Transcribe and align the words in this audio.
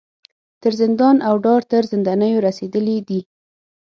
تر 0.61 0.73
زندان 0.81 1.15
او 1.27 1.35
دار 1.45 1.61
تر 1.71 1.83
زندیو 1.91 2.43
رسېدلي 2.47 2.97
دي. 3.07 3.19